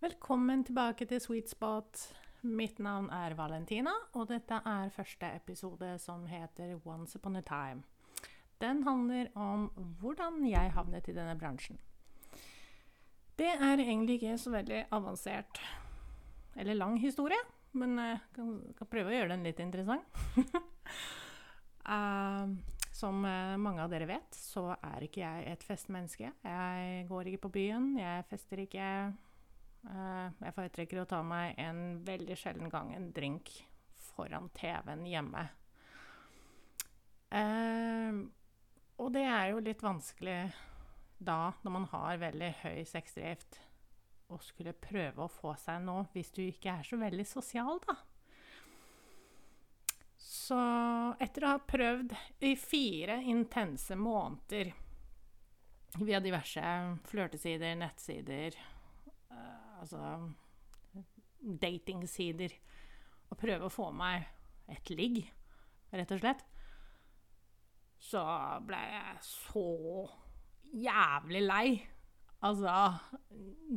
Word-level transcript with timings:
Velkommen 0.00 0.62
tilbake 0.64 1.04
til 1.04 1.20
Sweet 1.20 1.50
Spot. 1.52 1.98
Mitt 2.48 2.78
navn 2.80 3.10
er 3.12 3.34
Valentina, 3.36 3.92
og 4.16 4.30
dette 4.30 4.56
er 4.64 4.94
første 4.94 5.28
episode 5.36 5.90
som 6.00 6.22
heter 6.24 6.72
Once 6.88 7.20
upon 7.20 7.36
a 7.36 7.42
time. 7.44 7.84
Den 8.64 8.80
handler 8.86 9.28
om 9.36 9.68
hvordan 10.00 10.40
jeg 10.48 10.72
havnet 10.72 11.12
i 11.12 11.16
denne 11.18 11.36
bransjen. 11.36 11.76
Det 13.36 13.52
er 13.52 13.76
egentlig 13.76 14.16
ikke 14.22 14.38
så 14.40 14.54
veldig 14.56 14.86
avansert 14.88 15.60
eller 16.56 16.80
lang 16.80 16.96
historie, 17.04 17.44
men 17.76 17.98
jeg 18.00 18.24
kan, 18.40 18.58
kan 18.80 18.92
prøve 18.96 19.12
å 19.12 19.18
gjøre 19.18 19.34
den 19.36 19.44
litt 19.50 19.60
interessant. 19.60 20.08
uh, 21.84 22.48
som 23.00 23.24
eh, 23.28 23.56
mange 23.60 23.84
av 23.84 23.92
dere 23.92 24.08
vet, 24.08 24.32
så 24.32 24.70
er 24.80 25.04
ikke 25.04 25.26
jeg 25.26 25.50
et 25.52 25.62
festmenneske. 25.64 26.32
Jeg 26.40 27.08
går 27.12 27.28
ikke 27.28 27.48
på 27.50 27.58
byen, 27.60 27.98
jeg 28.00 28.30
fester 28.32 28.64
ikke. 28.64 28.86
Uh, 29.80 30.28
jeg 30.44 30.54
foretrekker 30.56 31.00
å 31.00 31.08
ta 31.08 31.22
meg 31.24 31.56
en 31.60 32.00
veldig 32.04 32.36
sjelden 32.36 32.68
gang 32.72 32.92
en 32.92 33.08
drink 33.16 33.52
foran 34.10 34.50
TV-en 34.56 35.06
hjemme. 35.08 35.46
Uh, 37.30 38.26
og 39.00 39.14
det 39.14 39.24
er 39.24 39.52
jo 39.52 39.62
litt 39.64 39.82
vanskelig 39.84 40.42
da, 41.20 41.52
når 41.62 41.72
man 41.72 41.88
har 41.92 42.20
veldig 42.20 42.50
høy 42.62 42.84
sexdrift, 42.88 43.60
å 44.30 44.38
skulle 44.44 44.76
prøve 44.76 45.24
å 45.24 45.32
få 45.32 45.54
seg 45.58 45.82
noe 45.82 46.06
hvis 46.12 46.30
du 46.36 46.44
ikke 46.44 46.76
er 46.78 46.86
så 46.86 46.98
veldig 47.00 47.26
sosial, 47.26 47.80
da. 47.86 47.96
Så 50.20 50.58
etter 51.22 51.46
å 51.46 51.54
ha 51.54 51.62
prøvd 51.62 52.14
i 52.46 52.52
fire 52.58 53.18
intense 53.32 53.96
måneder 53.98 54.72
via 55.98 56.20
diverse 56.22 56.62
flørtesider, 57.10 57.74
nettsider, 57.80 58.56
altså 59.80 60.30
datingsider, 61.40 62.52
Og 63.30 63.38
prøve 63.38 63.68
å 63.68 63.72
få 63.72 63.92
meg 63.94 64.24
et 64.70 64.90
ligg, 64.90 65.20
rett 65.94 66.10
og 66.10 66.18
slett, 66.18 66.40
så 68.02 68.22
ble 68.66 68.80
jeg 68.90 69.20
så 69.22 69.66
jævlig 70.74 71.42
lei. 71.44 71.66
Altså, 72.42 72.72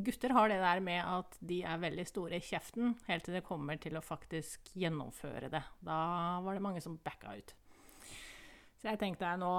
gutter 0.05 0.33
har 0.33 0.49
det 0.49 0.57
der 0.63 0.81
med 0.81 1.01
at 1.03 1.37
de 1.43 1.59
er 1.67 1.81
veldig 1.83 2.05
store 2.07 2.39
i 2.39 2.45
kjeften 2.47 2.95
helt 3.09 3.27
til 3.27 3.35
det 3.35 3.43
kommer 3.45 3.77
til 3.77 3.99
å 3.99 4.05
faktisk 4.05 4.71
gjennomføre 4.79 5.51
det. 5.51 5.61
Da 5.83 5.99
var 6.41 6.55
det 6.55 6.63
mange 6.63 6.81
som 6.81 6.95
backa 7.03 7.35
ut. 7.35 7.53
Så 8.79 8.89
jeg 8.89 8.99
tenkte 8.99 9.35
nå 9.39 9.51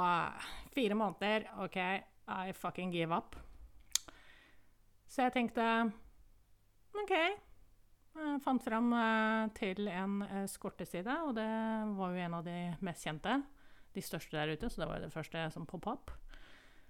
Fire 0.75 0.97
måneder, 0.99 1.47
OK, 1.65 1.79
I 1.79 2.57
fucking 2.57 2.91
give 2.93 3.15
up. 3.15 3.37
Så 5.07 5.29
jeg 5.29 5.37
tenkte 5.37 5.69
OK. 7.03 7.15
Jeg 8.15 8.41
fant 8.45 8.63
fram 8.63 8.93
til 9.59 9.89
en 9.91 10.21
skorteside, 10.51 11.17
og 11.27 11.35
det 11.35 11.49
var 11.99 12.15
jo 12.15 12.23
en 12.23 12.37
av 12.39 12.45
de 12.47 12.59
mest 12.87 13.07
kjente. 13.09 13.41
De 13.95 14.03
største 14.03 14.37
der 14.37 14.55
ute, 14.55 14.71
så 14.71 14.83
det 14.83 14.89
var 14.91 15.01
jo 15.01 15.07
det 15.09 15.15
første 15.15 15.43
som 15.55 15.67
poppa 15.67 15.97
opp. 15.97 16.13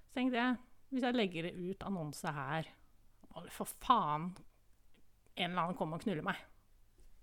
Så 0.08 0.18
tenkte 0.18 0.40
jeg, 0.40 0.58
hvis 0.92 1.06
jeg 1.06 1.16
legger 1.16 1.48
ut 1.50 1.86
annonse 1.88 2.30
her 2.36 2.68
For 3.50 3.66
faen, 3.82 4.28
en 5.34 5.50
eller 5.50 5.62
annen 5.64 5.78
kommer 5.78 5.98
og 5.98 6.04
knuller 6.04 6.22
meg. 6.22 6.38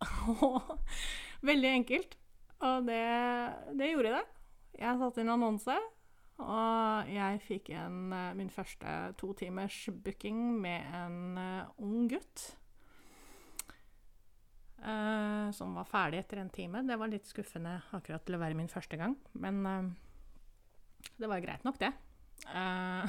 Veldig 1.49 1.69
enkelt. 1.71 2.17
Og 2.67 2.89
det, 2.89 3.05
det 3.79 3.91
gjorde 3.93 4.15
det. 4.17 4.25
Jeg 4.81 4.99
satte 4.99 5.23
inn 5.23 5.31
annonse, 5.31 5.77
og 6.41 7.11
jeg 7.11 7.39
fikk 7.45 7.71
en, 7.77 8.11
min 8.37 8.51
første 8.51 8.97
to 9.21 9.31
timers 9.37 9.77
booking 10.03 10.59
med 10.61 10.89
en 10.99 11.39
ung 11.77 12.09
gutt. 12.11 12.49
Uh, 14.81 15.51
som 15.53 15.75
var 15.77 15.85
ferdig 15.85 16.23
etter 16.23 16.39
en 16.41 16.49
time. 16.49 16.79
Det 16.87 16.95
var 16.97 17.09
litt 17.11 17.27
skuffende 17.29 17.75
akkurat 17.93 18.23
til 18.25 18.33
å 18.33 18.39
være 18.41 18.57
min 18.57 18.71
første 18.71 18.97
gang, 18.97 19.13
men 19.37 19.59
uh, 19.61 19.91
det 21.21 21.29
var 21.29 21.43
greit 21.43 21.67
nok, 21.67 21.77
det. 21.77 21.91
Uh, 22.49 23.05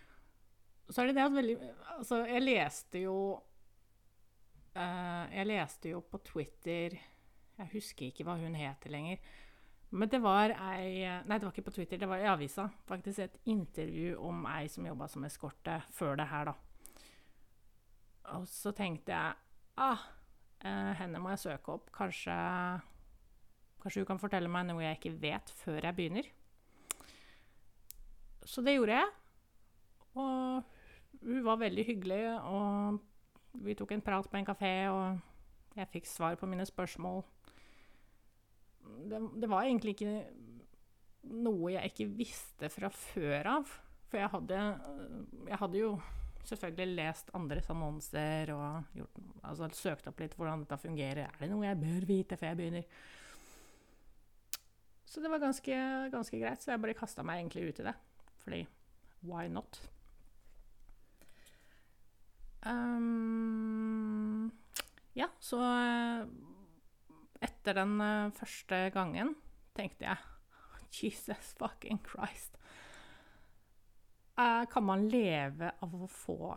så 0.92 1.02
er 1.02 1.10
det 1.10 1.16
det 1.18 1.24
at 1.24 1.34
veldig 1.34 1.56
Altså, 1.96 2.20
jeg 2.28 2.44
leste 2.44 3.00
jo 3.02 3.16
Jeg 4.74 5.46
leste 5.48 5.90
jo 5.90 6.00
på 6.06 6.18
Twitter 6.26 6.94
Jeg 6.94 7.70
husker 7.72 8.06
ikke 8.06 8.26
hva 8.26 8.36
hun 8.38 8.54
heter 8.58 8.92
lenger. 8.94 9.18
Men 9.94 10.10
det 10.10 10.20
var 10.22 10.54
ei 10.54 11.02
Nei, 11.26 11.38
det 11.38 11.46
var 11.46 11.52
ikke 11.54 11.68
på 11.70 11.74
Twitter, 11.74 11.98
det 11.98 12.10
var 12.10 12.22
i 12.22 12.30
avisa. 12.30 12.68
Faktisk 12.86 13.24
et 13.24 13.40
intervju 13.50 14.14
om 14.22 14.46
ei 14.50 14.68
som 14.70 14.86
jobba 14.86 15.08
som 15.10 15.26
eskorte 15.26 15.80
før 15.94 16.18
det 16.20 16.28
her, 16.30 16.52
da. 16.52 16.54
Og 18.38 18.46
så 18.50 18.74
tenkte 18.76 19.14
jeg 19.14 19.34
ah, 19.82 20.06
henne 20.64 21.20
må 21.20 21.34
jeg 21.34 21.44
søke 21.44 21.76
opp. 21.76 21.90
Kanskje 21.94 22.34
Kanskje 23.84 24.00
hun 24.00 24.08
kan 24.08 24.20
fortelle 24.22 24.48
meg 24.48 24.64
noe 24.64 24.80
jeg 24.80 24.96
ikke 24.96 25.18
vet, 25.20 25.50
før 25.60 25.84
jeg 25.84 25.96
begynner. 25.96 26.28
Så 28.48 28.64
det 28.64 28.78
gjorde 28.78 28.96
jeg. 28.96 29.10
Og 30.16 30.62
hun 31.20 31.44
var 31.44 31.60
veldig 31.60 31.84
hyggelig, 31.84 32.22
og 32.48 33.60
vi 33.60 33.76
tok 33.76 33.92
en 33.92 34.04
prat 34.06 34.30
på 34.30 34.40
en 34.40 34.48
kafé, 34.48 34.72
og 34.88 35.76
jeg 35.76 35.90
fikk 35.92 36.08
svar 36.08 36.38
på 36.40 36.48
mine 36.48 36.64
spørsmål. 36.64 37.20
Det, 39.10 39.20
det, 39.36 39.50
var 39.52 39.68
egentlig 39.68 39.98
ikke 39.98 40.16
noe 41.44 41.74
jeg 41.74 41.92
ikke 41.92 42.10
visste 42.22 42.72
fra 42.72 42.88
før 42.88 43.52
av. 43.58 43.78
For 44.08 44.22
jeg 44.22 44.32
hadde, 44.32 44.64
jeg 45.50 45.60
hadde 45.60 45.80
jo 45.82 45.94
selvfølgelig 46.48 46.96
lest 46.98 47.30
andres 47.36 47.68
annonser 47.72 48.52
og 48.54 48.96
gjort, 48.96 49.20
altså, 49.42 49.68
søkt 49.76 50.08
opp 50.10 50.22
litt 50.22 50.36
hvordan 50.38 50.64
dette 50.64 50.80
fungerer. 50.82 51.28
Er 51.28 51.42
det 51.44 51.50
noe 51.52 51.66
jeg 51.66 51.80
bør 51.80 52.08
vite 52.08 52.38
før 52.40 52.52
jeg 52.52 52.60
begynner? 52.60 52.88
Så 55.14 55.22
det 55.22 55.30
var 55.30 55.42
ganske, 55.42 55.74
ganske 56.10 56.40
greit, 56.40 56.62
så 56.62 56.72
jeg 56.72 56.82
bare 56.82 56.96
kasta 56.98 57.22
meg 57.26 57.42
egentlig 57.42 57.68
ut 57.68 57.80
i 57.80 57.86
det. 57.86 57.94
Fordi 58.42 58.62
why 59.24 59.46
not? 59.48 59.78
Um, 62.66 64.50
ja, 65.14 65.28
så 65.38 65.60
eh, 65.60 66.24
etter 67.44 67.76
den 67.76 67.98
uh, 68.00 68.32
første 68.34 68.88
gangen 68.94 69.34
tenkte 69.76 70.08
jeg 70.08 70.16
Jesus 70.98 71.52
fucking 71.60 72.00
Christ. 72.08 72.56
Uh, 74.34 74.64
kan 74.66 74.82
man 74.82 75.06
leve 75.06 75.70
av 75.84 75.92
å 75.94 76.08
få 76.10 76.56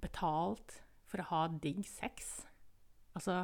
betalt 0.00 0.78
for 1.04 1.20
å 1.20 1.28
ha 1.28 1.42
digg 1.48 1.82
sex? 1.88 2.46
Altså 3.12 3.42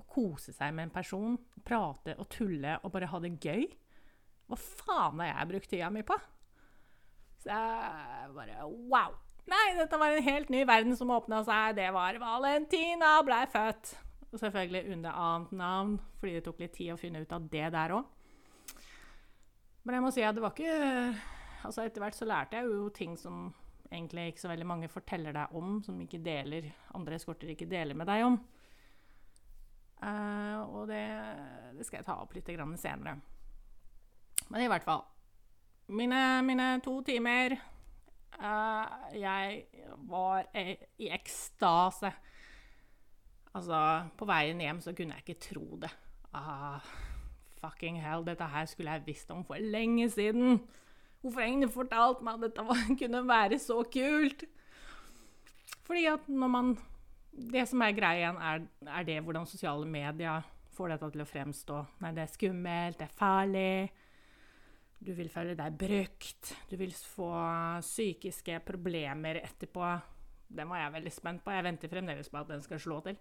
å 0.00 0.04
kose 0.08 0.52
seg 0.56 0.74
med 0.76 0.88
en 0.88 0.92
person, 0.94 1.38
prate 1.64 2.16
og 2.20 2.28
tulle 2.32 2.76
og 2.82 2.92
bare 2.92 3.08
ha 3.10 3.20
det 3.22 3.32
gøy? 3.40 3.64
Hva 4.50 4.58
faen 4.60 5.22
har 5.22 5.32
jeg 5.32 5.50
brukt 5.52 5.72
tida 5.72 5.88
mi 5.94 6.04
på? 6.06 6.16
Så 7.40 7.50
jeg 7.52 8.30
bare 8.36 8.68
Wow! 8.68 9.16
Nei, 9.50 9.72
dette 9.74 9.98
var 9.98 10.12
en 10.12 10.22
helt 10.22 10.50
ny 10.52 10.60
verden 10.68 10.94
som 10.94 11.10
åpna 11.10 11.40
seg. 11.46 11.74
Det 11.80 11.88
var 11.94 12.18
Valentina 12.22 13.16
blei 13.26 13.42
født. 13.50 13.96
Og 14.30 14.38
selvfølgelig 14.38 14.92
under 14.94 15.16
annet 15.16 15.54
navn, 15.58 15.96
fordi 16.20 16.36
det 16.36 16.44
tok 16.46 16.60
litt 16.62 16.76
tid 16.76 16.92
å 16.94 16.98
finne 17.00 17.24
ut 17.24 17.32
av 17.34 17.48
det 17.50 17.66
der 17.74 17.94
òg. 17.96 18.76
Men 19.82 19.96
jeg 19.96 20.04
må 20.04 20.12
si 20.14 20.22
at 20.22 20.36
det 20.36 20.44
var 20.44 20.54
ikke 20.54 21.39
Altså 21.66 21.84
etter 21.84 22.02
hvert 22.02 22.16
så 22.16 22.28
lærte 22.28 22.56
jeg 22.56 22.70
jo 22.70 22.88
ting 22.94 23.16
som 23.20 23.50
egentlig 23.90 24.30
ikke 24.30 24.44
så 24.44 24.50
veldig 24.52 24.66
mange 24.66 24.88
forteller 24.90 25.34
deg 25.34 25.56
om, 25.58 25.80
som 25.82 25.98
ikke 26.00 26.22
deler, 26.24 26.70
andre 26.94 27.18
eskorter 27.18 27.50
ikke 27.52 27.68
deler 27.70 27.98
med 27.98 28.08
deg 28.10 28.24
om. 28.26 28.38
Uh, 30.00 30.60
og 30.72 30.88
det, 30.88 31.02
det, 31.76 31.84
skal 31.84 32.00
jeg 32.00 32.06
ta 32.06 32.16
opp 32.22 32.32
litt 32.32 32.48
senere. 32.80 33.18
Men 34.48 34.62
i 34.62 34.70
hvert 34.70 34.86
fall 34.86 35.02
mine, 35.90 36.40
mine 36.46 36.68
to 36.84 37.00
timer 37.02 37.52
uh, 38.38 38.86
Jeg 39.12 39.66
var 40.08 40.46
i 40.56 41.10
ekstase. 41.10 42.12
Altså, 43.50 43.78
på 44.16 44.28
veien 44.30 44.60
hjem 44.62 44.80
så 44.80 44.94
kunne 44.94 45.18
jeg 45.18 45.26
ikke 45.26 45.46
tro 45.50 45.76
det. 45.82 45.90
Ah, 46.32 46.78
fucking 47.58 47.98
hell, 48.00 48.22
dette 48.24 48.46
her 48.46 48.68
skulle 48.70 48.94
jeg 48.94 49.08
visst 49.08 49.30
om 49.34 49.42
for 49.44 49.58
lenge 49.58 50.06
siden. 50.10 50.60
Hvorfor 51.20 51.42
har 51.42 51.50
ingen 51.52 51.72
fortalt 51.72 52.22
meg 52.24 52.38
at 52.38 52.46
dette 52.48 52.96
kunne 53.02 53.24
være 53.28 53.58
så 53.60 53.82
kult? 53.92 54.46
Fordi 55.86 56.06
at 56.10 56.28
når 56.28 56.54
man 56.54 56.78
Det 57.30 57.62
som 57.68 57.80
er 57.80 57.94
greia, 57.94 58.32
er, 58.34 58.64
er 58.90 59.04
det 59.06 59.20
hvordan 59.22 59.46
sosiale 59.46 59.86
medier 59.86 60.42
får 60.74 60.90
dette 60.90 61.10
til 61.14 61.22
å 61.22 61.28
fremstå. 61.28 61.76
Nei, 62.02 62.10
det 62.16 62.24
er 62.24 62.32
skummelt, 62.32 62.98
det 62.98 63.06
er 63.06 63.14
farlig. 63.16 63.90
Du 65.00 65.12
vil 65.16 65.30
føle 65.32 65.54
deg 65.56 65.76
brukt. 65.78 66.50
Du 66.68 66.74
vil 66.76 66.90
få 66.92 67.30
psykiske 67.80 68.58
problemer 68.66 69.38
etterpå. 69.40 69.92
Den 70.50 70.68
var 70.68 70.82
jeg 70.82 70.96
veldig 70.98 71.12
spent 71.14 71.44
på. 71.44 71.54
Jeg 71.54 71.64
venter 71.64 71.92
fremdeles 71.92 72.28
på 72.28 72.40
at 72.42 72.50
den 72.50 72.64
skal 72.66 72.82
slå 72.82 72.98
til. 73.06 73.16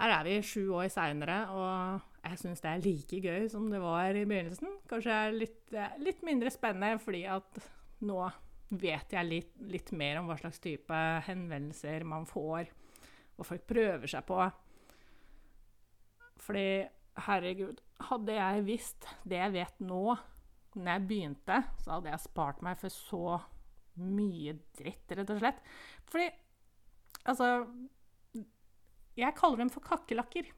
Her 0.00 0.16
er 0.16 0.24
vi 0.26 0.38
sju 0.42 0.72
år 0.80 0.88
seinere, 0.90 1.38
og 1.52 2.11
jeg 2.22 2.38
syns 2.38 2.62
det 2.62 2.70
er 2.70 2.84
like 2.84 3.20
gøy 3.24 3.46
som 3.50 3.68
det 3.72 3.80
var 3.82 4.14
i 4.14 4.24
begynnelsen. 4.28 4.78
Kanskje 4.90 5.18
litt, 5.34 5.74
litt 6.02 6.22
mindre 6.26 6.52
spennende 6.54 7.00
fordi 7.02 7.24
at 7.30 7.62
nå, 8.06 8.18
vet 8.72 9.12
jeg 9.12 9.28
litt, 9.28 9.54
litt 9.68 9.92
mer 9.98 10.20
om 10.20 10.30
hva 10.30 10.38
slags 10.40 10.62
type 10.62 10.98
henvendelser 11.26 12.06
man 12.08 12.24
får, 12.28 12.70
og 13.36 13.46
folk 13.46 13.66
prøver 13.68 14.08
seg 14.08 14.24
på. 14.28 14.38
Fordi, 16.42 16.66
herregud, 17.26 17.82
hadde 18.08 18.36
jeg 18.38 18.66
visst 18.66 19.10
det 19.28 19.42
jeg 19.42 19.54
vet 19.58 19.82
nå, 19.84 20.16
når 20.78 20.88
jeg 20.94 21.06
begynte, 21.10 21.58
så 21.84 21.98
hadde 21.98 22.14
jeg 22.14 22.24
spart 22.24 22.62
meg 22.64 22.80
for 22.80 22.94
så 22.94 23.36
mye 24.00 24.56
dritt, 24.78 25.12
rett 25.12 25.34
og 25.34 25.42
slett. 25.42 25.60
Fordi 26.08 26.30
Altså 27.28 27.66
Jeg 29.14 29.36
kaller 29.38 29.60
dem 29.60 29.70
for 29.70 29.84
kakerlakker. 29.84 30.48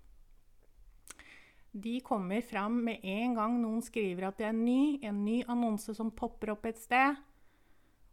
De 1.74 1.98
kommer 2.06 2.42
fram 2.46 2.76
med 2.86 3.02
en 3.02 3.32
gang 3.34 3.54
noen 3.58 3.80
skriver 3.82 4.28
at 4.28 4.38
det 4.38 4.46
er 4.46 4.54
ny, 4.54 5.00
en 5.02 5.24
ny 5.26 5.40
annonse 5.50 5.90
som 5.96 6.12
popper 6.14 6.52
opp 6.54 6.68
et 6.70 6.78
sted. 6.78 7.18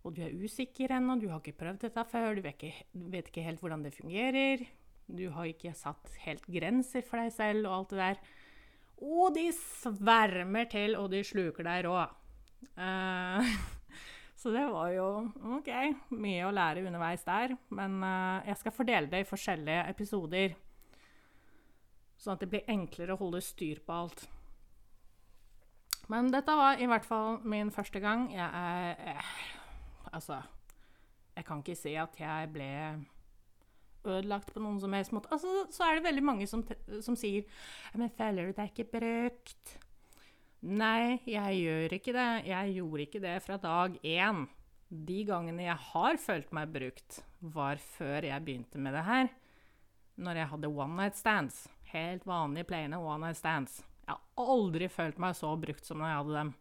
Og 0.01 0.15
du 0.17 0.23
er 0.25 0.33
usikker 0.33 0.95
ennå, 0.95 1.19
du 1.21 1.27
har 1.29 1.43
ikke 1.43 1.59
prøvd 1.59 1.83
dette 1.83 2.05
før, 2.09 2.33
du 2.33 2.41
vet 2.41 2.57
ikke, 2.57 2.87
vet 3.13 3.27
ikke 3.29 3.43
helt 3.45 3.61
hvordan 3.61 3.83
det 3.85 3.93
fungerer. 3.93 4.63
Du 5.05 5.27
har 5.35 5.49
ikke 5.49 5.75
satt 5.77 6.09
helt 6.23 6.47
grenser 6.49 7.05
for 7.05 7.21
deg 7.21 7.35
selv 7.35 7.67
og 7.67 7.75
alt 7.75 7.93
det 7.93 8.01
der. 8.01 8.23
Og 9.01 9.35
de 9.37 9.45
svermer 9.57 10.65
til, 10.71 10.97
og 10.97 11.11
de 11.13 11.21
sluker 11.25 11.65
deg 11.67 11.85
rå. 11.85 11.99
Uh, 12.77 13.45
så 14.41 14.53
det 14.53 14.65
var 14.73 14.89
jo 14.95 15.07
OK, 15.57 15.69
mye 16.17 16.49
å 16.49 16.53
lære 16.53 16.87
underveis 16.87 17.25
der. 17.29 17.53
Men 17.69 18.01
uh, 18.01 18.41
jeg 18.49 18.57
skal 18.61 18.77
fordele 18.77 19.13
det 19.13 19.21
i 19.21 19.29
forskjellige 19.29 19.85
episoder, 19.93 20.57
sånn 22.21 22.35
at 22.35 22.44
det 22.44 22.51
blir 22.51 22.69
enklere 22.69 23.15
å 23.15 23.21
holde 23.21 23.41
styr 23.44 23.81
på 23.85 23.97
alt. 24.03 24.27
Men 26.12 26.29
dette 26.33 26.53
var 26.57 26.81
i 26.81 26.88
hvert 26.89 27.07
fall 27.07 27.39
min 27.47 27.71
første 27.73 28.01
gang. 28.03 28.29
Jeg 28.33 28.47
er 28.47 29.15
eh, 29.15 29.33
Altså, 30.12 30.41
jeg 31.38 31.45
kan 31.47 31.62
ikke 31.62 31.77
si 31.79 31.94
at 31.95 32.18
jeg 32.19 32.50
ble 32.51 32.71
ødelagt 34.03 34.50
på 34.51 34.59
noen 34.59 34.79
som 34.81 34.91
helst 34.97 35.13
måte. 35.15 35.29
Altså, 35.31 35.68
så 35.71 35.85
er 35.85 35.97
det 35.97 36.07
veldig 36.09 36.23
mange 36.25 36.47
som, 36.50 36.65
som 37.06 37.15
sier 37.15 37.45
Men 37.95 38.12
føler 38.18 38.50
du 38.50 38.57
deg 38.57 38.74
ikke 38.74 38.89
brukt? 38.97 39.77
Nei, 40.62 41.21
jeg 41.25 41.62
gjør 41.63 41.95
ikke 41.95 42.13
det. 42.17 42.29
Jeg 42.50 42.75
gjorde 42.75 43.06
ikke 43.07 43.24
det 43.24 43.38
fra 43.45 43.57
dag 43.62 43.95
én. 44.03 44.44
De 44.91 45.21
gangene 45.25 45.63
jeg 45.63 45.79
har 45.94 46.19
følt 46.19 46.51
meg 46.53 46.74
brukt, 46.74 47.21
var 47.39 47.79
før 47.79 48.27
jeg 48.27 48.45
begynte 48.45 48.81
med 48.81 48.94
det 48.97 49.06
her. 49.07 49.31
Når 50.21 50.41
jeg 50.41 50.51
hadde 50.51 50.74
one 50.75 50.97
night 51.00 51.17
stands. 51.17 51.63
Helt 51.91 52.25
vanlige, 52.27 52.67
plaine 52.69 52.99
one 52.99 53.25
night 53.25 53.38
stands. 53.39 53.81
Jeg 54.07 54.15
har 54.15 54.47
aldri 54.51 54.88
følt 54.91 55.19
meg 55.19 55.35
så 55.38 55.51
brukt 55.59 55.85
som 55.88 55.99
når 55.99 56.11
jeg 56.11 56.19
hadde 56.21 56.38
dem. 56.39 56.53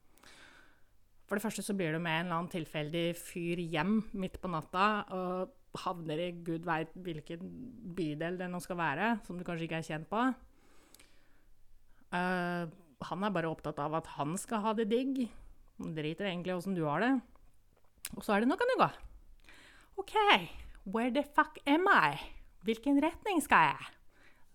For 1.30 1.38
det 1.38 1.44
første 1.44 1.62
så 1.62 1.74
blir 1.78 1.94
du 1.94 2.00
med 2.02 2.10
en 2.10 2.26
eller 2.26 2.36
annen 2.40 2.50
tilfeldig 2.50 3.04
fyr 3.14 3.62
hjem 3.62 4.00
midt 4.18 4.40
på 4.42 4.50
natta. 4.50 4.86
og 5.14 5.56
havner 5.78 6.18
i 6.18 6.30
gud 6.42 6.64
veit 6.66 6.90
hvilken 6.98 7.50
bydel 7.94 8.38
det 8.40 8.48
nå 8.50 8.58
skal 8.62 8.78
være, 8.80 9.10
som 9.26 9.38
du 9.38 9.44
kanskje 9.46 9.68
ikke 9.68 9.78
er 9.78 9.86
kjent 9.86 10.08
på. 10.10 10.22
Uh, 12.10 12.66
han 13.06 13.22
er 13.22 13.34
bare 13.34 13.50
opptatt 13.50 13.78
av 13.78 13.94
at 14.00 14.10
han 14.16 14.34
skal 14.40 14.64
ha 14.64 14.74
det 14.74 14.88
digg. 14.90 15.22
Han 15.78 15.94
driter 15.94 16.26
egentlig 16.26 16.52
i 16.52 16.56
åssen 16.58 16.74
du 16.74 16.82
har 16.88 17.04
det. 17.04 17.12
Og 18.16 18.24
så 18.26 18.34
er 18.34 18.40
det 18.40 18.50
'nå 18.50 18.58
kan 18.58 18.66
du 18.66 18.82
gå'. 18.82 18.90
OK, 19.96 20.14
where 20.84 21.10
the 21.10 21.22
fuck 21.22 21.58
am 21.66 21.86
I? 21.86 22.18
Hvilken 22.64 23.02
retning 23.02 23.40
skal 23.40 23.70
jeg? 23.70 23.99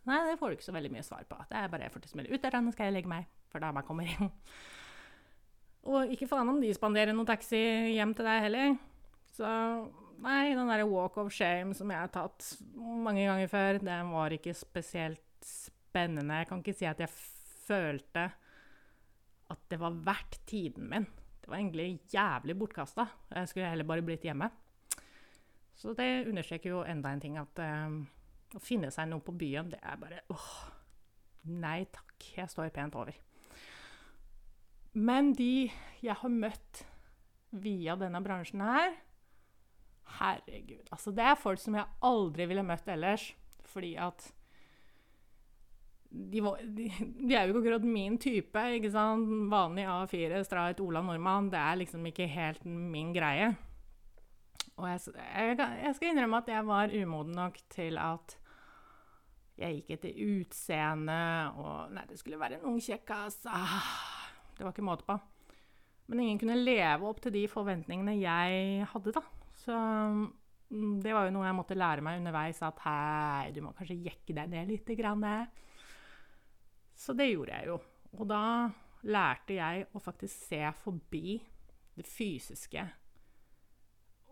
Nei, 0.06 0.22
det 0.30 0.38
får 0.40 0.52
du 0.52 0.58
ikke 0.58 0.68
så 0.68 0.76
veldig 0.76 0.94
mye 0.94 1.06
svar 1.06 1.26
på. 1.30 1.38
Det 1.50 1.58
er 1.58 1.72
bare 1.74 1.90
40 1.94 2.12
smil 2.12 2.32
ut 2.32 2.42
der, 2.44 2.58
nå 2.62 2.74
skal 2.76 2.90
jeg 2.90 2.98
legge 3.00 3.10
meg, 3.12 3.30
for 3.50 3.64
dama 3.64 3.82
kommer 3.86 4.10
inn. 4.10 4.32
Og 5.86 6.14
ikke 6.14 6.30
faen 6.30 6.50
om 6.50 6.62
de 6.62 6.72
spanderer 6.74 7.14
noen 7.14 7.30
taxi 7.30 7.60
hjem 7.94 8.14
til 8.18 8.26
deg 8.26 8.44
heller. 8.48 8.76
Så 9.36 9.50
Nei, 10.24 10.56
den 10.56 10.70
derre 10.70 10.88
walk 10.88 11.18
of 11.20 11.34
shame 11.36 11.76
som 11.76 11.92
jeg 11.92 12.00
har 12.00 12.12
tatt 12.14 12.54
mange 12.80 13.26
ganger 13.28 13.50
før, 13.52 13.80
den 13.84 14.12
var 14.14 14.32
ikke 14.32 14.54
spesielt 14.56 15.22
spennende. 15.44 16.40
Jeg 16.40 16.50
kan 16.50 16.62
ikke 16.64 16.76
si 16.78 16.88
at 16.88 17.02
jeg 17.04 17.12
følte 17.66 18.30
at 19.52 19.66
det 19.70 19.80
var 19.82 19.98
verdt 20.08 20.40
tiden 20.48 20.88
min. 20.90 21.08
Det 21.42 21.52
var 21.52 21.60
egentlig 21.60 22.00
jævlig 22.14 22.56
bortkasta. 22.58 23.06
Jeg 23.36 23.52
skulle 23.52 23.70
heller 23.70 23.88
bare 23.88 24.06
blitt 24.06 24.24
hjemme. 24.26 24.50
Så 25.76 25.94
det 25.94 26.26
understreker 26.30 26.72
jo 26.72 26.86
enda 26.88 27.12
en 27.12 27.22
ting 27.22 27.36
at 27.38 27.60
um, 27.62 28.06
å 28.56 28.64
finne 28.64 28.92
seg 28.94 29.10
noe 29.12 29.24
på 29.24 29.36
byen, 29.36 29.70
det 29.74 29.82
er 29.84 30.02
bare 30.02 30.24
åh, 30.34 30.52
Nei 31.46 31.84
takk, 31.94 32.16
jeg 32.40 32.50
står 32.50 32.72
pent 32.74 32.96
over. 32.98 33.14
Men 34.98 35.34
de 35.38 35.68
jeg 36.02 36.16
har 36.18 36.32
møtt 36.32 36.80
via 37.54 37.94
denne 38.00 38.22
bransjen 38.26 38.64
her, 38.66 38.96
Herregud. 40.06 40.88
Altså, 40.94 41.12
det 41.16 41.26
er 41.26 41.38
folk 41.40 41.60
som 41.62 41.76
jeg 41.78 41.90
aldri 42.06 42.48
ville 42.50 42.64
møtt 42.66 42.88
ellers. 42.94 43.28
Fordi 43.66 43.96
at 44.00 44.28
de, 46.16 46.40
var, 46.46 46.62
de, 46.62 46.88
de, 47.02 47.34
er 47.34 47.48
jo 47.48 47.56
ikke 47.56 47.64
akkurat 47.64 47.88
min 47.90 48.18
type. 48.22 48.66
ikke 48.78 48.92
sant? 48.94 49.28
Vanlig 49.52 49.88
A4, 49.90 50.44
streit 50.48 50.82
Ola 50.84 51.02
Nordmann. 51.04 51.52
Det 51.52 51.60
er 51.60 51.82
liksom 51.82 52.06
ikke 52.08 52.30
helt 52.32 52.64
min 52.66 53.12
greie. 53.16 53.52
Og 54.76 54.88
jeg, 54.92 55.16
jeg, 55.18 55.58
jeg 55.58 55.96
skal 55.98 56.12
innrømme 56.12 56.42
at 56.44 56.52
jeg 56.52 56.68
var 56.68 56.94
umoden 56.94 57.38
nok 57.40 57.60
til 57.72 58.00
at 58.02 58.38
jeg 59.56 59.78
gikk 59.78 59.94
etter 59.96 60.18
utseende 60.26 61.20
og 61.62 61.94
Nei, 61.96 62.04
det 62.10 62.20
skulle 62.20 62.40
være 62.40 62.60
en 62.60 62.68
ung 62.72 62.82
kjekkas. 62.84 63.40
Ah, 63.48 63.88
det 64.58 64.66
var 64.66 64.74
ikke 64.74 64.86
måte 64.86 65.08
på. 65.08 65.16
Men 66.12 66.22
ingen 66.22 66.42
kunne 66.42 66.60
leve 66.60 67.08
opp 67.10 67.22
til 67.24 67.34
de 67.34 67.46
forventningene 67.50 68.18
jeg 68.20 68.88
hadde, 68.92 69.16
da. 69.16 69.24
Så 69.64 69.76
mm, 69.76 71.00
det 71.02 71.16
var 71.16 71.28
jo 71.28 71.34
noe 71.38 71.48
jeg 71.48 71.58
måtte 71.58 71.78
lære 71.78 72.04
meg 72.06 72.20
underveis, 72.20 72.62
at 72.66 72.84
hei, 72.86 73.54
du 73.56 73.64
må 73.66 73.74
kanskje 73.78 73.98
jekke 74.06 74.36
deg 74.38 74.52
ned 74.52 74.70
litt. 74.70 74.92
Grann. 75.00 75.26
Så 76.96 77.16
det 77.18 77.32
gjorde 77.32 77.58
jeg 77.58 77.72
jo. 77.72 77.80
Og 78.20 78.30
da 78.30 78.44
lærte 79.06 79.58
jeg 79.58 79.88
å 79.94 80.02
faktisk 80.02 80.48
se 80.50 80.62
forbi 80.84 81.40
det 81.96 82.06
fysiske 82.10 82.84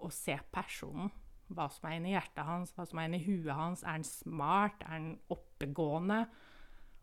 og 0.04 0.12
se 0.12 0.36
personen. 0.52 1.12
Hva 1.52 1.68
som 1.70 1.90
er 1.90 1.98
inni 1.98 2.14
hjertet 2.14 2.48
hans, 2.48 2.72
hva 2.74 2.86
som 2.88 3.02
er 3.02 3.10
inni 3.10 3.22
huet 3.26 3.52
hans. 3.54 3.84
Er 3.84 3.98
han 3.98 4.08
smart? 4.08 4.84
Er 4.86 4.96
han 4.96 5.10
oppegående? 5.34 6.24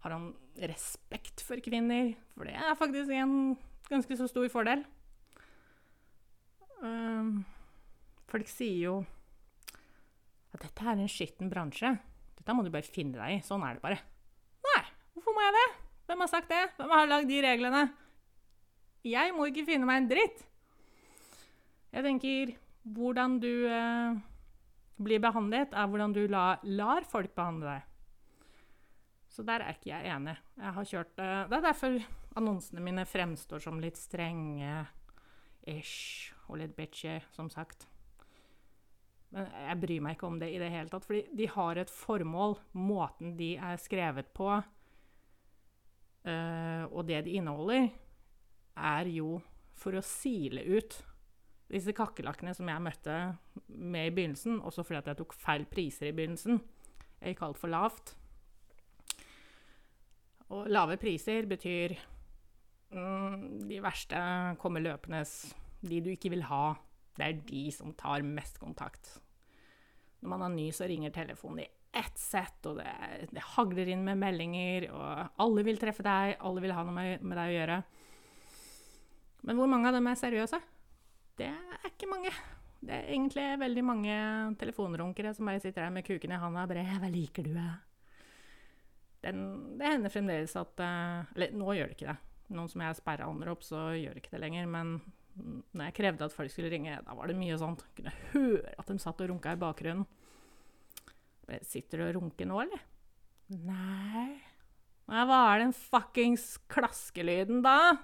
Har 0.00 0.16
han 0.16 0.30
respekt 0.56 1.44
for 1.44 1.60
kvinner? 1.62 2.14
For 2.34 2.48
det 2.48 2.56
er 2.56 2.78
faktisk 2.78 3.12
en 3.14 3.58
ganske 3.90 4.16
så 4.16 4.28
stor 4.30 4.48
fordel. 4.52 4.84
Um, 6.80 7.42
Folk 8.30 8.46
sier 8.46 8.78
jo 8.78 8.94
at 10.54 10.62
dette 10.62 10.86
er 10.86 10.98
en 10.98 11.10
skitten 11.10 11.50
bransje. 11.50 11.92
Dette 12.38 12.54
må 12.54 12.62
du 12.64 12.70
bare 12.72 12.86
finne 12.86 13.18
deg 13.18 13.38
i. 13.38 13.42
Sånn 13.44 13.62
er 13.66 13.76
det 13.76 13.82
bare. 13.82 13.98
Nei, 14.66 14.82
hvorfor 15.14 15.34
må 15.34 15.42
jeg 15.44 15.56
det? 15.56 15.66
Hvem 16.10 16.22
har 16.24 16.30
sagt 16.30 16.50
det? 16.50 16.62
Hvem 16.78 16.94
har 16.94 17.10
lagd 17.10 17.30
de 17.30 17.42
reglene? 17.44 17.82
Jeg 19.06 19.34
må 19.34 19.46
ikke 19.50 19.66
finne 19.66 19.88
meg 19.88 20.02
en 20.02 20.08
dritt. 20.10 20.42
Jeg 21.90 22.06
tenker 22.06 22.54
hvordan 22.94 23.38
du 23.42 23.50
eh, 23.66 24.18
blir 25.00 25.22
behandlet, 25.22 25.72
er 25.72 25.88
hvordan 25.88 26.14
du 26.16 26.24
la, 26.30 26.58
lar 26.64 27.06
folk 27.08 27.34
behandle 27.36 27.74
deg. 27.74 27.86
Så 29.30 29.44
der 29.46 29.62
er 29.62 29.76
ikke 29.76 29.92
jeg 29.92 30.10
enig. 30.10 30.34
Jeg 30.58 30.90
kjørt, 30.90 31.14
eh, 31.22 31.44
det 31.48 31.56
er 31.58 31.68
derfor 31.68 32.00
annonsene 32.38 32.82
mine 32.82 33.06
fremstår 33.06 33.62
som 33.62 33.80
litt 33.82 33.98
strenge 33.98 34.86
ish 35.70 36.34
og 36.48 36.58
litt 36.60 36.74
bitchy, 36.76 37.20
som 37.34 37.50
sagt. 37.52 37.86
Men 39.30 39.46
jeg 39.46 39.78
bryr 39.84 40.02
meg 40.02 40.16
ikke 40.16 40.26
om 40.26 40.38
det 40.42 40.50
i 40.50 40.58
det 40.58 40.70
hele 40.72 40.90
tatt, 40.90 41.06
fordi 41.06 41.22
de 41.38 41.46
har 41.52 41.78
et 41.78 41.92
formål. 41.92 42.56
Måten 42.74 43.36
de 43.38 43.52
er 43.54 43.78
skrevet 43.78 44.32
på, 44.34 44.48
uh, 46.26 46.84
og 46.90 47.06
det 47.06 47.22
de 47.28 47.36
inneholder, 47.38 47.86
er 48.74 49.10
jo 49.12 49.38
for 49.78 49.94
å 49.94 50.02
sile 50.04 50.64
ut 50.66 50.98
disse 51.70 51.94
kakerlakkene 51.96 52.54
som 52.56 52.68
jeg 52.70 52.82
møtte 52.82 53.16
med 53.68 54.10
i 54.10 54.14
begynnelsen, 54.14 54.58
også 54.66 54.84
fordi 54.86 55.00
at 55.00 55.10
jeg 55.12 55.20
tok 55.20 55.36
feil 55.38 55.66
priser 55.70 56.10
i 56.10 56.14
begynnelsen. 56.16 56.60
Jeg 57.20 57.34
gikk 57.34 57.44
altfor 57.46 57.70
lavt. 57.70 58.14
Og 60.50 60.66
lave 60.72 60.98
priser 60.98 61.46
betyr 61.46 61.94
mm, 62.90 63.66
de 63.70 63.80
verste 63.84 64.20
kommer 64.62 64.82
løpende. 64.82 65.22
De 65.80 66.00
du 66.02 66.10
ikke 66.12 66.32
vil 66.34 66.46
ha. 66.48 66.74
Det 67.16 67.26
er 67.26 67.42
de 67.46 67.66
som 67.74 67.94
tar 67.94 68.24
mest 68.26 68.58
kontakt. 68.58 69.18
Når 70.20 70.32
man 70.32 70.42
er 70.46 70.56
ny, 70.56 70.66
så 70.74 70.88
ringer 70.90 71.14
telefonen 71.14 71.64
i 71.64 71.70
ett 71.96 72.18
sett, 72.18 72.60
og 72.70 72.78
det, 72.78 72.90
det, 73.32 73.42
hagler 73.56 73.88
inn 73.90 74.04
med 74.06 74.20
meldinger, 74.20 74.86
og 74.94 75.40
alle 75.42 75.64
vil 75.66 75.80
treffe 75.80 76.04
deg, 76.06 76.36
alle 76.38 76.62
vil 76.62 76.74
ha 76.76 76.84
noe 76.86 76.94
med, 76.94 77.24
med, 77.24 77.38
deg 77.38 77.50
å 77.50 77.56
gjøre. 77.56 77.78
Men 79.48 79.58
hvor 79.58 79.70
mange 79.72 79.90
av 79.90 79.96
dem 79.96 80.06
er 80.10 80.20
seriøse? 80.20 80.60
Det 81.40 81.48
er 81.48 81.86
ikke 81.88 82.08
mange. 82.10 82.32
Det 82.80 82.96
er 82.96 83.12
egentlig 83.12 83.44
veldig 83.60 83.84
mange 83.84 84.16
telefonrunkere 84.60 85.32
som 85.36 85.48
bare 85.48 85.60
sitter 85.60 85.86
der 85.86 85.94
med 85.94 86.04
kuken 86.04 86.32
i 86.32 86.40
handa 86.40 86.64
og 86.64 86.72
bare 86.72 86.84
'Hva 86.84 87.08
liker 87.12 87.44
du?' 87.44 87.56
Den, 89.20 89.76
det 89.76 89.86
hender 89.86 90.08
fremdeles 90.08 90.56
at 90.56 90.80
uh, 90.80 91.28
Eller 91.36 91.52
nå 91.52 91.74
gjør 91.76 91.90
det 91.90 91.96
ikke 91.96 92.08
det. 92.08 92.16
Noen 92.56 92.68
som 92.72 92.80
jeg 92.80 92.96
sperra 92.96 93.28
andre 93.28 93.52
opp, 93.52 93.62
så 93.62 93.92
gjør 93.92 94.14
det 94.16 94.22
ikke 94.22 94.32
det 94.32 94.40
lenger. 94.40 94.66
Men 94.66 95.02
når 95.72 95.84
jeg 95.84 95.94
krevde 95.94 96.24
at 96.24 96.32
folk 96.32 96.50
skulle 96.50 96.70
ringe, 96.72 96.96
da 97.04 97.14
var 97.14 97.28
det 97.28 97.36
mye 97.36 97.58
sånt. 97.60 97.84
Jeg 97.84 97.96
kunne 97.98 98.14
høre 98.32 98.74
at 98.78 98.88
de 98.88 98.98
satt 98.98 99.20
og 99.20 99.28
runka 99.28 99.52
i 99.52 99.60
bakgrunnen. 99.60 100.06
Bare, 101.46 101.60
Sitter 101.68 102.00
du 102.00 102.06
og 102.08 102.16
runker 102.16 102.48
nå, 102.48 102.62
eller? 102.64 102.80
Nei, 105.10 105.26
hva 105.28 105.38
er 105.52 105.64
den 105.64 105.76
fuckings 105.76 106.56
klaskelyden, 106.70 107.62
da? 107.62 107.98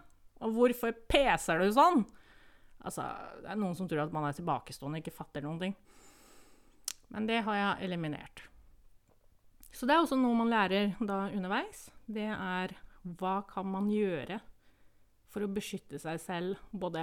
Og 0.45 0.53
hvorfor 0.53 0.95
peser 1.09 1.65
du 1.65 1.73
sånn? 1.73 2.05
Altså, 2.87 3.07
det 3.43 3.51
er 3.51 3.59
noen 3.61 3.77
som 3.79 3.89
tror 3.91 4.05
at 4.05 4.15
man 4.15 4.29
er 4.29 4.37
tilbakestående 4.37 5.01
og 5.01 5.05
ikke 5.05 5.17
fatter 5.17 5.45
noen 5.45 5.63
ting. 5.63 5.77
Men 7.15 7.27
det 7.29 7.43
har 7.47 7.59
jeg 7.59 7.89
eliminert. 7.89 8.45
Så 9.75 9.87
det 9.87 9.95
er 9.95 10.03
også 10.03 10.19
noe 10.19 10.37
man 10.39 10.51
lærer 10.53 10.95
da 11.03 11.27
underveis. 11.29 11.89
Det 12.07 12.29
er 12.33 12.77
hva 13.19 13.41
kan 13.47 13.67
man 13.69 13.91
gjøre 13.93 14.41
for 15.31 15.45
å 15.45 15.51
beskytte 15.53 16.01
seg 16.03 16.21
selv? 16.23 16.63
Både 16.73 17.03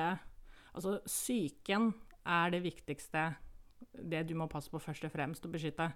Altså, 0.73 0.97
psyken 1.05 1.91
er 2.25 2.49
det 2.49 2.63
viktigste. 2.63 3.35
Det 3.93 4.23
du 4.25 4.33
må 4.33 4.47
passe 4.49 4.71
på 4.73 4.81
først 4.81 5.05
og 5.05 5.13
fremst 5.13 5.45
å 5.45 5.51
beskytte. 5.53 5.91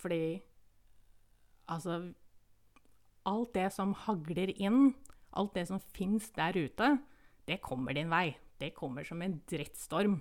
Fordi 0.00 0.40
altså 1.68 2.14
Alt 3.28 3.52
det 3.54 3.68
som 3.70 3.92
hagler 3.94 4.50
inn, 4.56 4.96
alt 5.38 5.52
det 5.54 5.68
som 5.68 5.78
fins 5.94 6.24
der 6.34 6.56
ute, 6.58 6.88
det 7.46 7.60
kommer 7.62 7.94
din 7.94 8.10
vei. 8.10 8.32
Det 8.62 8.74
kommer 8.76 9.06
som 9.06 9.22
en 9.24 9.40
drittstorm. 9.50 10.20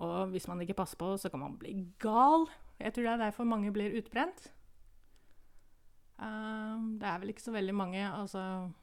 Og 0.00 0.32
hvis 0.32 0.48
man 0.48 0.60
ikke 0.60 0.76
passer 0.76 1.00
på, 1.00 1.14
så 1.20 1.28
kan 1.32 1.40
man 1.40 1.58
bli 1.60 1.74
gal. 2.00 2.46
Jeg 2.80 2.92
tror 2.92 3.06
det 3.06 3.12
er 3.12 3.22
derfor 3.24 3.48
mange 3.48 3.72
blir 3.72 3.96
utbrent. 4.00 4.48
Uh, 6.20 6.76
det 7.00 7.08
er 7.08 7.20
vel 7.20 7.32
ikke 7.32 7.46
så 7.46 7.52
veldig 7.54 7.72
mange 7.72 8.00
altså, 8.04 8.40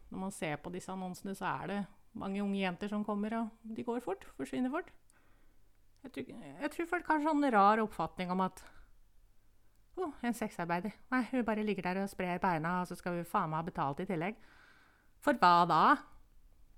Når 0.10 0.18
man 0.18 0.32
ser 0.34 0.56
på 0.58 0.72
disse 0.74 0.90
annonsene, 0.90 1.36
så 1.38 1.46
er 1.46 1.68
det 1.70 1.82
mange 2.18 2.42
unge 2.42 2.58
jenter 2.58 2.90
som 2.90 3.04
kommer, 3.06 3.36
og 3.38 3.76
de 3.78 3.84
går 3.86 4.02
fort. 4.02 4.26
Forsvinner 4.38 4.74
fort. 4.74 4.90
Jeg 6.04 6.12
tror, 6.14 6.42
jeg 6.62 6.72
tror 6.74 6.90
folk 6.90 7.12
har 7.12 7.22
sånn 7.22 7.46
rar 7.54 7.82
oppfatning 7.84 8.32
om 8.34 8.42
at 8.46 8.64
oh, 9.98 10.14
en 10.26 10.38
sexarbeider. 10.38 10.94
Nei, 11.14 11.24
hun 11.32 11.46
bare 11.46 11.66
ligger 11.66 11.90
der 11.90 12.02
og 12.04 12.10
sprer 12.10 12.42
beina, 12.42 12.80
og 12.82 12.90
så 12.90 12.98
skal 12.98 13.20
hun 13.20 13.28
faen 13.28 13.52
meg 13.52 13.62
ha 13.62 13.68
betalt 13.68 14.02
i 14.02 14.08
tillegg. 14.10 14.38
For 15.26 15.38
hva 15.42 15.66
da? 15.70 15.82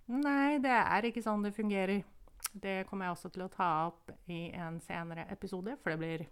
Nei, 0.09 0.57
det 0.63 0.73
er 0.73 1.05
ikke 1.05 1.21
sånn 1.21 1.43
det 1.45 1.53
fungerer. 1.53 2.01
Det 2.49 2.81
kommer 2.89 3.05
jeg 3.05 3.15
også 3.15 3.29
til 3.33 3.43
å 3.45 3.51
ta 3.53 3.69
opp 3.91 4.09
i 4.31 4.47
en 4.57 4.79
senere 4.81 5.27
episode, 5.29 5.75
for 5.81 5.93
det 5.93 6.01
blir 6.01 6.27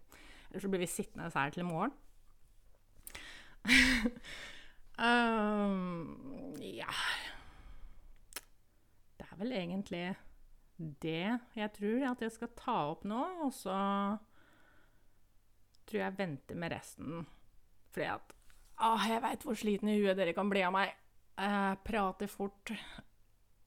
Ellers 0.48 0.63
så 0.63 0.69
blir 0.72 0.79
vi 0.79 0.88
sittende 0.88 1.27
her 1.34 1.50
til 1.51 1.65
i 1.65 1.67
morgen. 1.67 1.91
um, 5.03 6.53
ja 6.63 6.93
Det 9.17 9.25
er 9.27 9.39
vel 9.41 9.51
egentlig 9.57 10.03
det 10.77 11.39
jeg 11.57 11.74
tror 11.75 12.05
at 12.13 12.22
jeg 12.24 12.31
skal 12.31 12.53
ta 12.55 12.77
opp 12.93 13.03
nå, 13.10 13.19
og 13.43 13.51
så 13.53 13.75
tror 15.89 16.01
jeg 16.03 16.17
venter 16.19 16.55
med 16.55 16.72
resten. 16.72 17.25
Fordi 17.91 18.10
at 18.13 18.34
Åh, 18.77 19.07
jeg 19.10 19.24
veit 19.24 19.43
hvor 19.43 19.57
sliten 19.57 19.89
i 19.89 19.98
huet 19.98 20.17
dere 20.19 20.36
kan 20.38 20.50
bli 20.51 20.62
av 20.62 20.74
meg. 20.75 20.91
Jeg 21.38 21.79
prater 21.86 22.29
fort. 22.29 22.72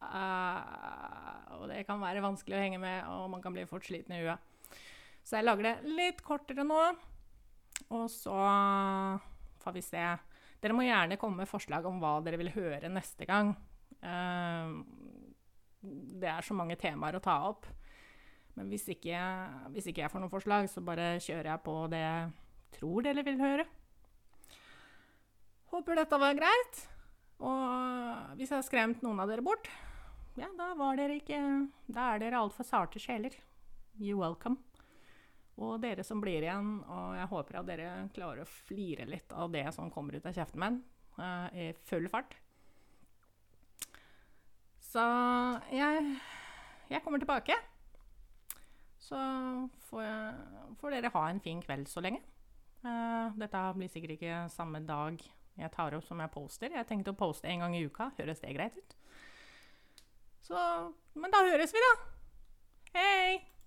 Uh, 0.01 1.61
og 1.61 1.67
det 1.69 1.85
kan 1.89 2.01
være 2.01 2.25
vanskelig 2.25 2.57
å 2.57 2.63
henge 2.63 2.81
med, 2.81 3.05
og 3.13 3.29
man 3.35 3.43
kan 3.45 3.55
bli 3.55 3.67
fort 3.69 3.85
sliten 3.87 4.17
i 4.17 4.23
huet. 4.25 4.41
Så 5.25 5.37
jeg 5.39 5.47
lager 5.47 5.69
det 5.69 5.95
litt 5.99 6.23
kortere 6.25 6.65
nå, 6.65 6.81
og 7.91 8.07
så 8.13 8.37
får 9.61 9.77
vi 9.77 9.85
se. 9.85 10.05
Dere 10.61 10.77
må 10.77 10.85
gjerne 10.87 11.19
komme 11.21 11.43
med 11.43 11.51
forslag 11.51 11.87
om 11.89 12.01
hva 12.01 12.19
dere 12.25 12.41
vil 12.41 12.53
høre 12.55 12.93
neste 12.93 13.29
gang. 13.29 13.53
Uh, 14.01 14.81
det 15.81 16.29
er 16.29 16.45
så 16.45 16.57
mange 16.57 16.79
temaer 16.81 17.17
å 17.17 17.25
ta 17.25 17.37
opp. 17.49 17.69
Men 18.57 18.69
hvis 18.73 18.89
ikke, 18.93 19.19
hvis 19.73 19.87
ikke 19.89 20.05
jeg 20.05 20.13
får 20.13 20.25
noen 20.25 20.33
forslag, 20.33 20.69
så 20.69 20.83
bare 20.85 21.15
kjører 21.23 21.53
jeg 21.53 21.65
på 21.65 21.77
det 21.93 22.01
jeg 22.03 22.33
tror 22.77 23.07
dere 23.07 23.25
vil 23.27 23.41
høre. 23.41 23.69
Håper 25.71 26.01
dette 26.01 26.19
var 26.21 26.37
greit. 26.37 26.83
Og 27.41 28.37
hvis 28.37 28.51
jeg 28.51 28.59
har 28.59 28.67
skremt 28.67 29.05
noen 29.05 29.23
av 29.23 29.31
dere 29.31 29.45
bort, 29.45 29.71
ja, 30.39 30.49
da 30.57 30.73
var 30.79 30.99
dere 30.99 31.19
ikke 31.21 31.39
Da 31.91 32.13
er 32.15 32.23
dere 32.23 32.41
altfor 32.43 32.67
sarte 32.67 33.01
sjeler. 33.03 33.35
You're 33.99 34.21
welcome. 34.21 34.61
Og 35.61 35.81
dere 35.83 36.05
som 36.07 36.23
blir 36.23 36.45
igjen, 36.45 36.79
og 36.89 37.17
jeg 37.19 37.29
håper 37.33 37.59
at 37.61 37.67
dere 37.69 37.89
klarer 38.17 38.47
å 38.47 38.53
flire 38.67 39.05
litt 39.09 39.33
av 39.37 39.51
det 39.53 39.67
som 39.77 39.91
kommer 39.93 40.17
ut 40.17 40.29
av 40.29 40.33
kjeften 40.33 40.63
min, 40.63 40.79
uh, 41.19 41.51
i 41.53 41.67
full 41.91 42.07
fart. 42.09 42.33
Så 44.91 45.03
jeg, 45.75 46.15
jeg 46.89 47.03
kommer 47.05 47.21
tilbake. 47.21 47.59
Så 49.01 49.19
får, 49.91 50.03
jeg, 50.07 50.73
får, 50.81 50.97
dere 50.97 51.13
ha 51.13 51.27
en 51.29 51.43
fin 51.45 51.61
kveld 51.61 51.91
så 51.93 52.01
lenge. 52.05 52.23
Uh, 52.81 53.29
dette 53.37 53.67
blir 53.77 53.93
sikkert 53.93 54.17
ikke 54.17 54.41
samme 54.55 54.81
dag 54.89 55.21
jeg 55.61 55.73
tar 55.75 55.93
opp 55.97 56.07
som 56.07 56.21
jeg 56.23 56.33
poster. 56.33 56.73
Jeg 56.73 56.89
tenkte 56.89 57.13
å 57.13 57.19
poste 57.19 57.51
en 57.51 57.67
gang 57.67 57.77
i 57.77 57.85
uka. 57.85 58.11
Høres 58.17 58.41
det 58.41 58.57
greit 58.57 58.79
ut? 58.79 58.97
Så 60.51 60.93
Men 61.15 61.31
da 61.31 61.45
høres 61.47 61.71
vi, 61.75 61.79
da. 61.79 61.91
Hei! 62.99 63.51